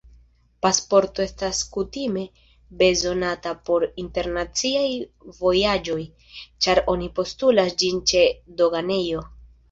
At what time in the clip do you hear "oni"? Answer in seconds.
6.95-7.11